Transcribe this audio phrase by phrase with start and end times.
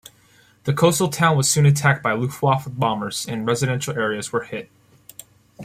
[0.63, 4.71] The coastal town was soon attacked by Luftwaffe bombers, and residential areas were hit.